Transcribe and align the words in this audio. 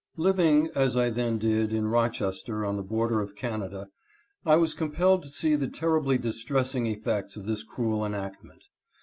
Living, 0.17 0.67
as 0.73 0.97
I 0.97 1.11
then 1.11 1.37
did, 1.37 1.71
in 1.71 1.85
Rochester, 1.87 2.65
on 2.65 2.75
the 2.75 2.81
border 2.81 3.21
of 3.21 3.35
Can 3.35 3.61
ada, 3.61 3.87
I 4.43 4.55
was 4.55 4.73
compelled 4.73 5.21
to 5.21 5.29
see 5.29 5.53
the 5.53 5.67
terribly 5.67 6.17
distressing 6.17 6.87
effects 6.87 7.35
of 7.35 7.45
this 7.45 7.61
cruel 7.63 8.03
enactment. 8.03 8.63